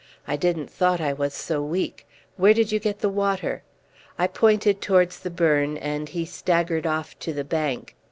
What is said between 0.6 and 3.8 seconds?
thought I was so weak. Where did you get the water?"